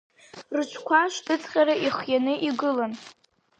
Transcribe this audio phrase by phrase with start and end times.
[0.55, 2.93] Рыҽқәа шнаҵҟьара ихианы игылан.